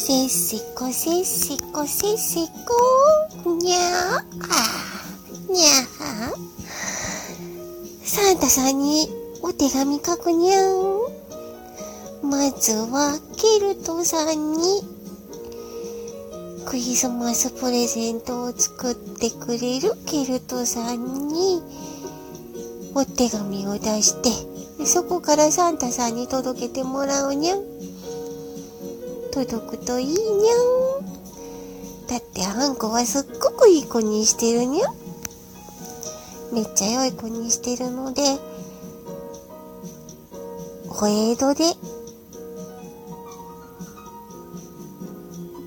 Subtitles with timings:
[0.00, 2.46] せっせこせっせこせっせ
[3.42, 6.36] こにゃーにゃー
[8.04, 9.08] サンタさんに
[9.42, 10.68] お手紙書くにゃん。
[12.22, 14.82] まずはケルトさんに
[16.64, 21.60] クリスマスプレゼントを作ってくれるケルトさんに
[22.94, 27.78] お手紙を出してそこからサンタさんに届けてもらうにゃん。
[29.28, 30.56] 届くといいにゃ
[31.04, 32.08] ん。
[32.08, 34.94] だってあんこはすっごくいい子にしてるにゃん。
[36.52, 38.22] めっちゃ良い子にしてるので、
[41.00, 41.64] お江戸で、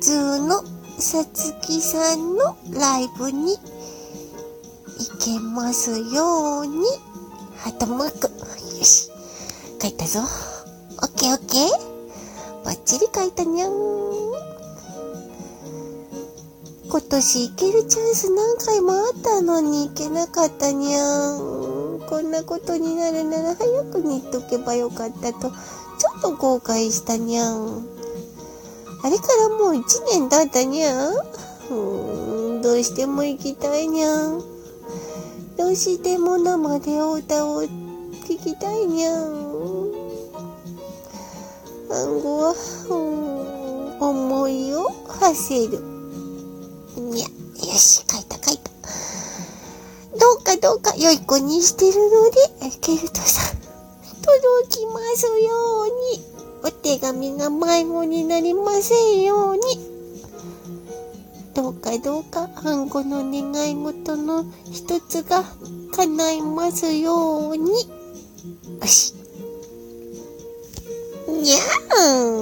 [0.00, 0.64] ズーの
[0.98, 3.58] さつきさんのライブに行
[5.22, 6.84] けますように、
[7.58, 8.28] ハートマーク。
[8.78, 9.10] よし。
[9.80, 10.20] 書いたぞ。
[10.20, 11.99] オッケーオッケー。
[12.70, 13.72] バッチリ書いたにゃん。
[16.88, 21.98] 今年行けるチャンス何回もあったのに行けなかったにゃん。
[22.08, 25.56] こんなことになるなら早くに言っとけばよかったと、ちょ
[26.18, 27.84] っと後悔したにゃん。
[29.02, 31.12] あれからもう一年経ったにゃん。
[31.12, 34.40] うーん、どうしても行きたいにゃん。
[35.58, 37.68] どうしても生でお歌を聴
[38.28, 39.99] きたいにゃん。
[41.92, 42.54] 暗号は、
[42.88, 45.82] うん、思いを馳せる。
[46.96, 48.70] にゃ、よし、書いた書いた。
[50.16, 53.56] どうかどうか良い子にしてるので、ケルトさん、
[54.22, 56.24] 届きますように、
[56.62, 59.60] お手紙が迷子になりませんように。
[61.54, 65.44] どうかどうか、あんこの願い事の一つが
[65.96, 67.72] 叶いますように。
[68.80, 69.19] よし。
[71.40, 72.39] にゃーん。